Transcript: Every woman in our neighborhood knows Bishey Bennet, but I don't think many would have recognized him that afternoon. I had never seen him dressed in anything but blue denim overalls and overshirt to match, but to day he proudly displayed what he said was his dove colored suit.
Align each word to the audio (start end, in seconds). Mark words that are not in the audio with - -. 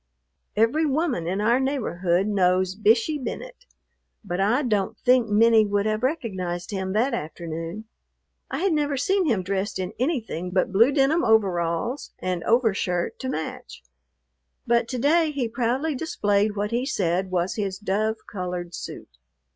Every 0.55 0.83
woman 0.87 1.27
in 1.27 1.41
our 1.41 1.59
neighborhood 1.59 2.25
knows 2.25 2.73
Bishey 2.73 3.19
Bennet, 3.23 3.67
but 4.23 4.39
I 4.39 4.63
don't 4.63 4.97
think 4.97 5.29
many 5.29 5.63
would 5.63 5.85
have 5.85 6.01
recognized 6.01 6.71
him 6.71 6.93
that 6.93 7.13
afternoon. 7.13 7.85
I 8.49 8.61
had 8.63 8.73
never 8.73 8.97
seen 8.97 9.27
him 9.27 9.43
dressed 9.43 9.77
in 9.77 9.93
anything 9.99 10.49
but 10.49 10.71
blue 10.71 10.91
denim 10.91 11.23
overalls 11.23 12.13
and 12.17 12.43
overshirt 12.45 13.19
to 13.19 13.29
match, 13.29 13.83
but 14.65 14.87
to 14.87 14.97
day 14.97 15.29
he 15.29 15.47
proudly 15.47 15.93
displayed 15.93 16.55
what 16.55 16.71
he 16.71 16.83
said 16.83 17.29
was 17.29 17.53
his 17.53 17.77
dove 17.77 18.15
colored 18.25 18.73
suit. 18.73 19.19